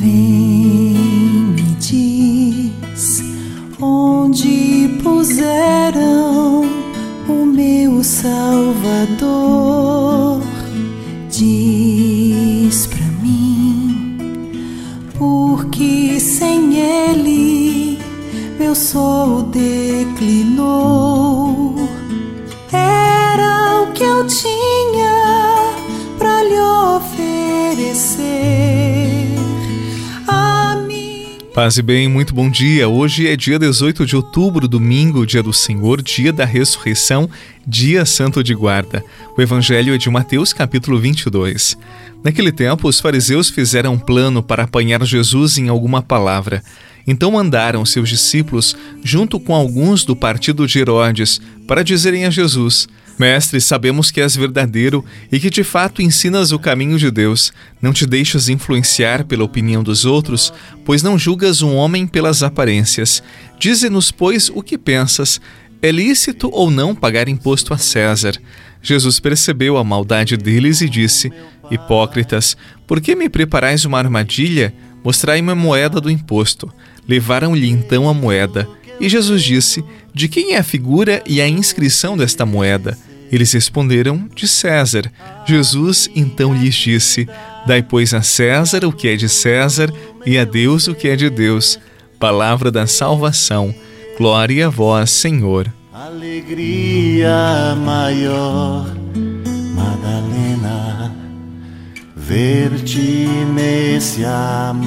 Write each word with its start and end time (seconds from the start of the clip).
Vem 0.00 0.96
me 1.54 1.76
diz 1.78 3.22
onde 3.78 4.98
puseram 5.02 6.64
o 7.28 7.44
meu 7.44 8.02
Salvador. 8.02 9.20
Diz 11.28 12.86
pra 12.86 13.04
mim, 13.22 14.16
porque 15.18 16.18
sem 16.18 16.78
ele 16.78 17.98
meu 18.58 18.74
sol 18.74 19.42
declinou. 19.42 20.64
Era 22.72 23.82
o 23.82 23.92
que 23.92 24.02
eu 24.02 24.26
tinha 24.26 25.74
pra 26.18 26.42
lhe 26.42 26.58
oferecer. 26.96 28.69
Paz 31.54 31.78
e 31.78 31.82
bem, 31.82 32.06
muito 32.06 32.32
bom 32.32 32.48
dia. 32.48 32.88
Hoje 32.88 33.26
é 33.26 33.36
dia 33.36 33.58
18 33.58 34.06
de 34.06 34.14
outubro, 34.14 34.68
domingo, 34.68 35.26
dia 35.26 35.42
do 35.42 35.52
Senhor, 35.52 36.00
dia 36.00 36.32
da 36.32 36.44
ressurreição, 36.44 37.28
dia 37.66 38.06
santo 38.06 38.42
de 38.44 38.54
guarda. 38.54 39.04
O 39.36 39.42
evangelho 39.42 39.92
é 39.92 39.98
de 39.98 40.08
Mateus, 40.08 40.52
capítulo 40.52 40.96
22. 41.00 41.76
Naquele 42.22 42.52
tempo, 42.52 42.86
os 42.86 43.00
fariseus 43.00 43.50
fizeram 43.50 43.94
um 43.94 43.98
plano 43.98 44.44
para 44.44 44.62
apanhar 44.62 45.04
Jesus 45.04 45.58
em 45.58 45.68
alguma 45.68 46.00
palavra. 46.00 46.62
Então 47.04 47.32
mandaram 47.32 47.84
seus 47.84 48.08
discípulos, 48.08 48.76
junto 49.02 49.40
com 49.40 49.52
alguns 49.52 50.04
do 50.04 50.14
partido 50.14 50.68
de 50.68 50.78
Herodes, 50.78 51.40
para 51.66 51.82
dizerem 51.82 52.26
a 52.26 52.30
Jesus: 52.30 52.88
Mestre, 53.20 53.60
sabemos 53.60 54.10
que 54.10 54.18
és 54.18 54.34
verdadeiro 54.34 55.04
e 55.30 55.38
que 55.38 55.50
de 55.50 55.62
fato 55.62 56.00
ensinas 56.00 56.52
o 56.52 56.58
caminho 56.58 56.98
de 56.98 57.10
Deus. 57.10 57.52
Não 57.82 57.92
te 57.92 58.06
deixas 58.06 58.48
influenciar 58.48 59.24
pela 59.24 59.44
opinião 59.44 59.82
dos 59.82 60.06
outros, 60.06 60.50
pois 60.86 61.02
não 61.02 61.18
julgas 61.18 61.60
um 61.60 61.74
homem 61.74 62.06
pelas 62.06 62.42
aparências. 62.42 63.22
Dize-nos, 63.58 64.10
pois, 64.10 64.48
o 64.48 64.62
que 64.62 64.78
pensas. 64.78 65.38
É 65.82 65.90
lícito 65.90 66.48
ou 66.50 66.70
não 66.70 66.94
pagar 66.94 67.28
imposto 67.28 67.74
a 67.74 67.78
César? 67.78 68.32
Jesus 68.80 69.20
percebeu 69.20 69.76
a 69.76 69.84
maldade 69.84 70.38
deles 70.38 70.80
e 70.80 70.88
disse: 70.88 71.30
Hipócritas, 71.70 72.56
por 72.86 73.02
que 73.02 73.14
me 73.14 73.28
preparais 73.28 73.84
uma 73.84 73.98
armadilha? 73.98 74.72
Mostrai-me 75.04 75.52
a 75.52 75.54
moeda 75.54 76.00
do 76.00 76.10
imposto. 76.10 76.72
Levaram-lhe 77.06 77.68
então 77.68 78.08
a 78.08 78.14
moeda. 78.14 78.66
E 78.98 79.10
Jesus 79.10 79.42
disse: 79.42 79.84
De 80.14 80.26
quem 80.26 80.54
é 80.54 80.58
a 80.58 80.64
figura 80.64 81.22
e 81.26 81.38
a 81.42 81.46
inscrição 81.46 82.16
desta 82.16 82.46
moeda? 82.46 82.96
Eles 83.30 83.52
responderam: 83.52 84.28
De 84.34 84.48
César. 84.48 85.10
Jesus 85.46 86.10
então 86.14 86.54
lhes 86.54 86.74
disse: 86.74 87.28
Dai, 87.66 87.82
pois, 87.82 88.12
a 88.14 88.22
César 88.22 88.84
o 88.84 88.92
que 88.92 89.08
é 89.08 89.16
de 89.16 89.28
César 89.28 89.92
e 90.26 90.38
a 90.38 90.44
Deus 90.44 90.88
o 90.88 90.94
que 90.94 91.08
é 91.08 91.16
de 91.16 91.28
Deus. 91.30 91.78
Palavra 92.18 92.70
da 92.70 92.86
salvação. 92.86 93.74
Glória 94.18 94.66
a 94.66 94.70
vós, 94.70 95.10
Senhor. 95.10 95.72
Alegria 95.92 97.74
maior, 97.84 98.86
Madalena, 99.74 101.14
ver-te 102.16 103.28
nesse 103.54 104.24
amanhecer. 104.24 104.80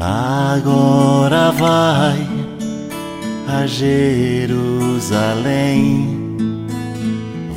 Agora 0.00 1.52
vai 1.52 2.26
a 3.46 3.66
Jerusalém, 3.66 4.96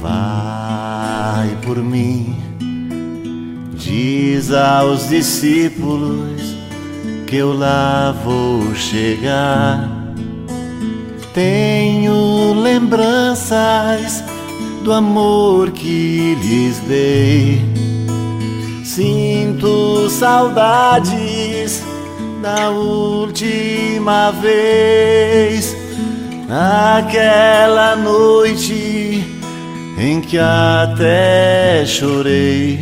vai 0.01 1.57
por 1.63 1.77
mim. 1.77 2.35
Diz 3.75 4.51
aos 4.51 5.07
discípulos 5.07 6.41
que 7.27 7.37
eu 7.37 7.57
lá 7.57 8.13
vou 8.23 8.75
chegar. 8.75 9.89
Tenho 11.33 12.53
lembranças 12.61 14.23
do 14.83 14.91
amor 14.91 15.71
que 15.71 16.35
lhes 16.41 16.79
dei. 16.79 17.61
Sinto 18.83 20.09
saudades 20.09 21.32
da 22.43 22.69
última 22.71 24.29
vez, 24.31 25.73
naquela 26.45 27.95
noite 27.95 29.23
em 29.97 30.19
que 30.19 30.37
até 30.37 31.85
chorei. 31.85 32.81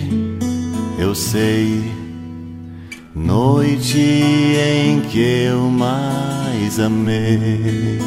Eu 0.97 1.13
sei, 1.13 1.79
noite 3.15 3.99
em 3.99 5.01
que 5.01 5.45
eu 5.45 5.59
mais 5.69 6.79
amei. 6.79 7.99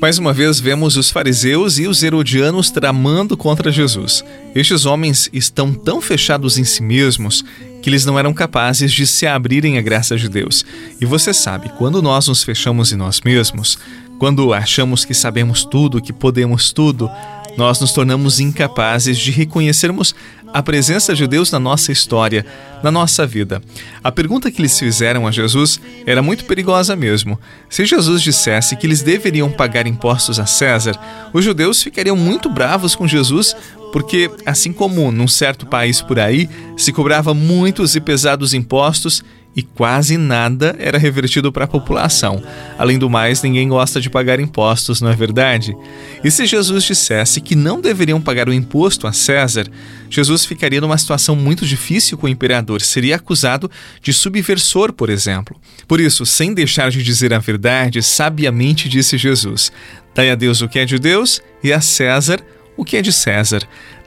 Mais 0.00 0.16
uma 0.16 0.32
vez 0.32 0.60
vemos 0.60 0.96
os 0.96 1.10
fariseus 1.10 1.76
e 1.76 1.88
os 1.88 2.04
herodianos 2.04 2.70
tramando 2.70 3.36
contra 3.36 3.72
Jesus. 3.72 4.24
Estes 4.54 4.86
homens 4.86 5.28
estão 5.32 5.74
tão 5.74 6.00
fechados 6.00 6.56
em 6.56 6.62
si 6.62 6.84
mesmos 6.84 7.44
que 7.82 7.90
eles 7.90 8.04
não 8.04 8.16
eram 8.16 8.32
capazes 8.32 8.92
de 8.92 9.04
se 9.08 9.26
abrirem 9.26 9.76
à 9.76 9.82
graça 9.82 10.16
de 10.16 10.28
Deus. 10.28 10.64
E 11.00 11.04
você 11.04 11.34
sabe, 11.34 11.68
quando 11.76 12.00
nós 12.00 12.28
nos 12.28 12.44
fechamos 12.44 12.92
em 12.92 12.96
nós 12.96 13.20
mesmos, 13.22 13.76
quando 14.20 14.52
achamos 14.52 15.04
que 15.04 15.14
sabemos 15.14 15.64
tudo, 15.64 16.00
que 16.00 16.12
podemos 16.12 16.72
tudo, 16.72 17.10
nós 17.56 17.80
nos 17.80 17.92
tornamos 17.92 18.38
incapazes 18.38 19.18
de 19.18 19.32
reconhecermos 19.32 20.14
a 20.52 20.62
presença 20.62 21.14
de 21.14 21.26
Deus 21.26 21.50
na 21.50 21.58
nossa 21.58 21.92
história, 21.92 22.44
na 22.82 22.90
nossa 22.90 23.26
vida. 23.26 23.62
A 24.02 24.10
pergunta 24.10 24.50
que 24.50 24.60
eles 24.60 24.78
fizeram 24.78 25.26
a 25.26 25.30
Jesus 25.30 25.80
era 26.06 26.22
muito 26.22 26.44
perigosa 26.44 26.96
mesmo. 26.96 27.38
Se 27.68 27.84
Jesus 27.84 28.22
dissesse 28.22 28.76
que 28.76 28.86
eles 28.86 29.02
deveriam 29.02 29.50
pagar 29.50 29.86
impostos 29.86 30.38
a 30.38 30.46
César, 30.46 30.98
os 31.32 31.44
judeus 31.44 31.82
ficariam 31.82 32.16
muito 32.16 32.48
bravos 32.48 32.94
com 32.94 33.06
Jesus, 33.06 33.56
porque, 33.92 34.30
assim 34.44 34.72
como 34.72 35.10
num 35.10 35.28
certo 35.28 35.66
país 35.66 36.00
por 36.00 36.18
aí, 36.18 36.48
se 36.76 36.92
cobrava 36.92 37.34
muitos 37.34 37.94
e 37.94 38.00
pesados 38.00 38.54
impostos 38.54 39.22
e 39.58 39.62
quase 39.62 40.16
nada 40.16 40.76
era 40.78 40.98
revertido 40.98 41.50
para 41.50 41.64
a 41.64 41.68
população. 41.68 42.40
Além 42.78 42.96
do 42.96 43.10
mais, 43.10 43.42
ninguém 43.42 43.68
gosta 43.68 44.00
de 44.00 44.08
pagar 44.08 44.38
impostos, 44.38 45.00
não 45.00 45.10
é 45.10 45.16
verdade? 45.16 45.76
E 46.22 46.30
se 46.30 46.46
Jesus 46.46 46.84
dissesse 46.84 47.40
que 47.40 47.56
não 47.56 47.80
deveriam 47.80 48.20
pagar 48.20 48.48
o 48.48 48.52
imposto 48.52 49.08
a 49.08 49.12
César, 49.12 49.66
Jesus 50.08 50.44
ficaria 50.44 50.80
numa 50.80 50.96
situação 50.96 51.34
muito 51.34 51.66
difícil 51.66 52.16
com 52.16 52.26
o 52.26 52.30
imperador, 52.30 52.80
seria 52.80 53.16
acusado 53.16 53.68
de 54.00 54.12
subversor, 54.12 54.92
por 54.92 55.10
exemplo. 55.10 55.60
Por 55.88 55.98
isso, 55.98 56.24
sem 56.24 56.54
deixar 56.54 56.90
de 56.92 57.02
dizer 57.02 57.34
a 57.34 57.40
verdade, 57.40 58.00
sabiamente 58.00 58.88
disse 58.88 59.18
Jesus: 59.18 59.72
Dai 60.14 60.30
a 60.30 60.36
Deus 60.36 60.60
o 60.60 60.68
que 60.68 60.78
é 60.78 60.84
de 60.84 61.00
Deus 61.00 61.42
e 61.64 61.72
a 61.72 61.80
César 61.80 62.40
que 62.84 62.96
é 62.96 63.02
de 63.02 63.12
César. 63.12 63.62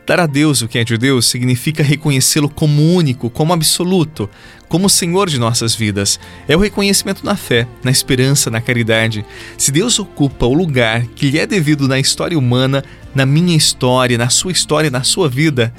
Dar 0.05 0.19
a 0.19 0.25
Deus 0.25 0.61
o 0.61 0.67
que 0.67 0.79
é 0.79 0.83
de 0.83 0.97
Deus 0.97 1.27
significa 1.27 1.83
reconhecê-lo 1.83 2.49
como 2.49 2.93
único, 2.93 3.29
como 3.29 3.53
absoluto, 3.53 4.29
como 4.67 4.89
Senhor 4.89 5.29
de 5.29 5.39
nossas 5.39 5.75
vidas. 5.75 6.19
É 6.47 6.55
o 6.55 6.59
reconhecimento 6.59 7.25
na 7.25 7.35
fé, 7.35 7.67
na 7.83 7.91
esperança, 7.91 8.49
na 8.49 8.59
caridade. 8.59 9.23
Se 9.57 9.71
Deus 9.71 9.99
ocupa 9.99 10.45
o 10.45 10.53
lugar 10.53 11.05
que 11.15 11.29
lhe 11.29 11.39
é 11.39 11.45
devido 11.45 11.87
na 11.87 11.99
história 11.99 12.37
humana, 12.37 12.83
na 13.13 13.25
minha 13.25 13.55
história, 13.55 14.17
na 14.17 14.29
sua 14.29 14.51
história, 14.51 14.89
na 14.89 15.03
sua 15.03 15.29
vida, 15.29 15.73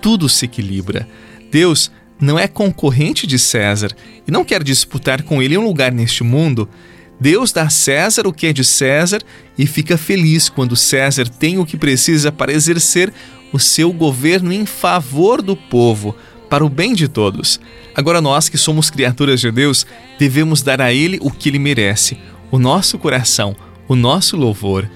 tudo 0.00 0.28
se 0.28 0.44
equilibra. 0.44 1.08
Deus 1.50 1.90
não 2.20 2.38
é 2.38 2.46
concorrente 2.46 3.26
de 3.26 3.38
César 3.38 3.90
e 4.26 4.30
não 4.30 4.44
quer 4.44 4.62
disputar 4.62 5.22
com 5.22 5.42
ele 5.42 5.58
um 5.58 5.64
lugar 5.64 5.90
neste 5.90 6.22
mundo. 6.22 6.68
Deus 7.22 7.52
dá 7.52 7.62
a 7.62 7.70
César 7.70 8.26
o 8.26 8.32
que 8.32 8.48
é 8.48 8.52
de 8.52 8.64
César 8.64 9.20
e 9.56 9.64
fica 9.64 9.96
feliz 9.96 10.48
quando 10.48 10.74
César 10.74 11.28
tem 11.28 11.56
o 11.56 11.64
que 11.64 11.76
precisa 11.76 12.32
para 12.32 12.52
exercer 12.52 13.12
o 13.52 13.60
seu 13.60 13.92
governo 13.92 14.52
em 14.52 14.66
favor 14.66 15.40
do 15.40 15.54
povo, 15.54 16.16
para 16.50 16.64
o 16.64 16.68
bem 16.68 16.92
de 16.94 17.06
todos. 17.06 17.60
Agora, 17.94 18.20
nós 18.20 18.48
que 18.48 18.58
somos 18.58 18.90
criaturas 18.90 19.40
de 19.40 19.52
Deus, 19.52 19.86
devemos 20.18 20.62
dar 20.62 20.80
a 20.80 20.92
Ele 20.92 21.20
o 21.22 21.30
que 21.30 21.48
Ele 21.48 21.60
merece: 21.60 22.18
o 22.50 22.58
nosso 22.58 22.98
coração, 22.98 23.54
o 23.86 23.94
nosso 23.94 24.36
louvor. 24.36 24.90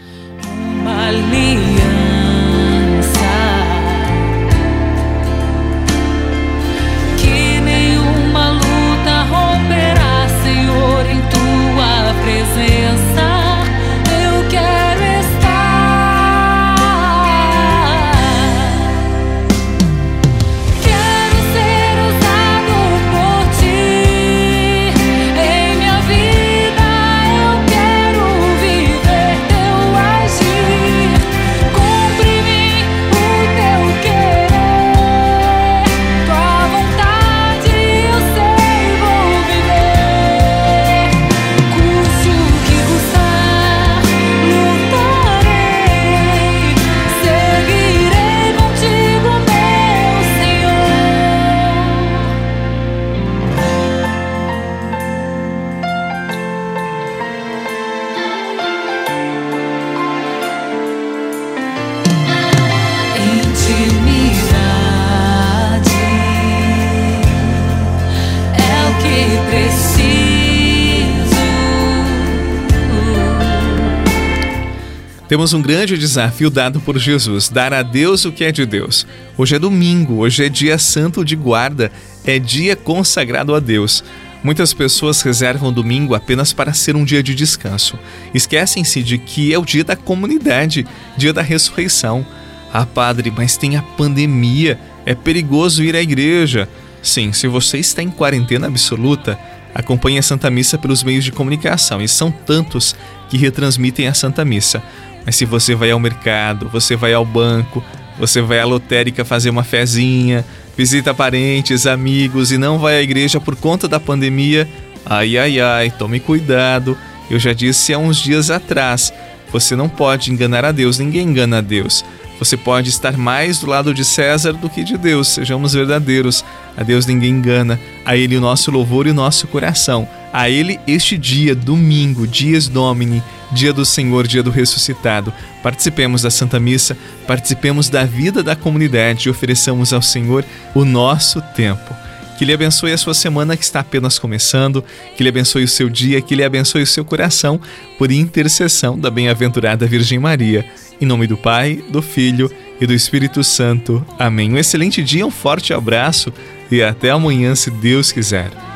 Temos 75.28 75.52
um 75.52 75.60
grande 75.60 75.98
desafio 75.98 76.48
dado 76.48 76.80
por 76.80 76.96
Jesus: 76.98 77.48
dar 77.48 77.72
a 77.72 77.82
Deus 77.82 78.24
o 78.24 78.32
que 78.32 78.44
é 78.44 78.52
de 78.52 78.64
Deus. 78.64 79.06
Hoje 79.36 79.56
é 79.56 79.58
domingo, 79.58 80.18
hoje 80.18 80.44
é 80.44 80.48
dia 80.48 80.78
santo 80.78 81.24
de 81.24 81.34
guarda, 81.34 81.90
é 82.24 82.38
dia 82.38 82.76
consagrado 82.76 83.54
a 83.54 83.60
Deus. 83.60 84.04
Muitas 84.44 84.72
pessoas 84.72 85.20
reservam 85.22 85.72
domingo 85.72 86.14
apenas 86.14 86.52
para 86.52 86.72
ser 86.72 86.94
um 86.94 87.04
dia 87.04 87.22
de 87.22 87.34
descanso. 87.34 87.98
Esquecem-se 88.32 89.02
de 89.02 89.18
que 89.18 89.52
é 89.52 89.58
o 89.58 89.64
dia 89.64 89.82
da 89.82 89.96
comunidade, 89.96 90.86
dia 91.16 91.32
da 91.32 91.42
ressurreição. 91.42 92.24
Ah, 92.72 92.86
padre, 92.86 93.32
mas 93.34 93.56
tem 93.56 93.76
a 93.76 93.82
pandemia, 93.82 94.78
é 95.04 95.14
perigoso 95.14 95.82
ir 95.82 95.96
à 95.96 96.00
igreja. 96.00 96.68
Sim, 97.06 97.32
se 97.32 97.46
você 97.46 97.78
está 97.78 98.02
em 98.02 98.10
quarentena 98.10 98.66
absoluta, 98.66 99.38
acompanhe 99.72 100.18
a 100.18 100.22
Santa 100.22 100.50
Missa 100.50 100.76
pelos 100.76 101.04
meios 101.04 101.24
de 101.24 101.30
comunicação, 101.30 102.02
e 102.02 102.08
são 102.08 102.32
tantos 102.32 102.96
que 103.30 103.36
retransmitem 103.36 104.08
a 104.08 104.12
Santa 104.12 104.44
Missa. 104.44 104.82
Mas 105.24 105.36
se 105.36 105.44
você 105.44 105.76
vai 105.76 105.92
ao 105.92 106.00
mercado, 106.00 106.68
você 106.68 106.96
vai 106.96 107.14
ao 107.14 107.24
banco, 107.24 107.82
você 108.18 108.42
vai 108.42 108.58
à 108.58 108.64
lotérica 108.64 109.24
fazer 109.24 109.50
uma 109.50 109.62
fezinha, 109.62 110.44
visita 110.76 111.14
parentes, 111.14 111.86
amigos 111.86 112.50
e 112.50 112.58
não 112.58 112.76
vai 112.76 112.96
à 112.96 113.02
igreja 113.02 113.38
por 113.38 113.54
conta 113.54 113.86
da 113.86 114.00
pandemia, 114.00 114.68
ai 115.04 115.38
ai 115.38 115.60
ai, 115.60 115.90
tome 115.92 116.18
cuidado. 116.18 116.98
Eu 117.30 117.38
já 117.38 117.52
disse 117.52 117.94
há 117.94 117.98
uns 117.98 118.16
dias 118.16 118.50
atrás, 118.50 119.12
você 119.52 119.76
não 119.76 119.88
pode 119.88 120.32
enganar 120.32 120.64
a 120.64 120.72
Deus, 120.72 120.98
ninguém 120.98 121.28
engana 121.28 121.58
a 121.58 121.60
Deus. 121.60 122.04
Você 122.38 122.56
pode 122.56 122.90
estar 122.90 123.16
mais 123.16 123.58
do 123.58 123.66
lado 123.66 123.94
de 123.94 124.04
César 124.04 124.52
do 124.52 124.68
que 124.68 124.84
de 124.84 124.98
Deus, 124.98 125.28
sejamos 125.28 125.72
verdadeiros. 125.72 126.44
A 126.76 126.82
Deus 126.82 127.06
ninguém 127.06 127.30
engana, 127.30 127.80
a 128.04 128.16
Ele 128.16 128.36
o 128.36 128.40
nosso 128.40 128.70
louvor 128.70 129.06
e 129.06 129.10
o 129.10 129.14
nosso 129.14 129.46
coração. 129.46 130.06
A 130.32 130.50
Ele 130.50 130.78
este 130.86 131.16
dia, 131.16 131.54
domingo, 131.54 132.26
dias 132.26 132.68
Domini, 132.68 133.22
dia 133.52 133.72
do 133.72 133.84
Senhor, 133.84 134.26
dia 134.26 134.42
do 134.42 134.50
ressuscitado. 134.50 135.32
Participemos 135.62 136.22
da 136.22 136.30
Santa 136.30 136.60
Missa, 136.60 136.96
participemos 137.26 137.88
da 137.88 138.04
vida 138.04 138.42
da 138.42 138.54
comunidade 138.54 139.28
e 139.28 139.30
ofereçamos 139.30 139.92
ao 139.92 140.02
Senhor 140.02 140.44
o 140.74 140.84
nosso 140.84 141.40
tempo. 141.40 142.05
Que 142.36 142.44
Ele 142.44 142.52
abençoe 142.52 142.92
a 142.92 142.98
sua 142.98 143.14
semana 143.14 143.56
que 143.56 143.64
está 143.64 143.80
apenas 143.80 144.18
começando, 144.18 144.84
que 145.16 145.22
Ele 145.22 145.30
abençoe 145.30 145.64
o 145.64 145.68
seu 145.68 145.88
dia, 145.88 146.20
que 146.20 146.34
Ele 146.34 146.44
abençoe 146.44 146.82
o 146.82 146.86
seu 146.86 147.04
coração, 147.04 147.60
por 147.98 148.12
intercessão 148.12 148.98
da 148.98 149.10
bem-aventurada 149.10 149.86
Virgem 149.86 150.18
Maria. 150.18 150.64
Em 151.00 151.06
nome 151.06 151.26
do 151.26 151.36
Pai, 151.36 151.82
do 151.88 152.02
Filho 152.02 152.50
e 152.80 152.86
do 152.86 152.92
Espírito 152.92 153.42
Santo. 153.42 154.04
Amém. 154.18 154.52
Um 154.52 154.58
excelente 154.58 155.02
dia, 155.02 155.26
um 155.26 155.30
forte 155.30 155.72
abraço 155.72 156.32
e 156.70 156.82
até 156.82 157.10
amanhã, 157.10 157.54
se 157.54 157.70
Deus 157.70 158.12
quiser. 158.12 158.75